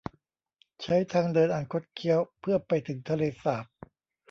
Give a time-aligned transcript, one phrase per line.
[0.81, 3.65] ใช้ทางเดินอันคดเคี้ยวเพื่อ ไปถึงทะเลสาบ